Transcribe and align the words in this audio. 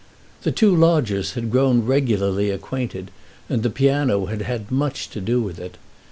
The 0.41 0.51
two 0.51 0.75
lodgers 0.75 1.33
had 1.33 1.51
grown 1.51 1.85
regularly 1.85 2.49
acquainted, 2.49 3.11
and 3.47 3.61
the 3.61 3.69
piano 3.69 4.25
had 4.25 4.41
had 4.41 4.71
much 4.71 5.11
to 5.11 5.21
do 5.21 5.41
with 5.43 5.59
it. 5.59 5.77